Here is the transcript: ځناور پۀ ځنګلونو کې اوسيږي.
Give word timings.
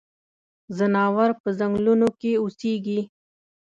ځناور 0.77 1.29
پۀ 1.41 1.49
ځنګلونو 1.59 2.07
کې 2.19 2.31
اوسيږي. 2.41 3.01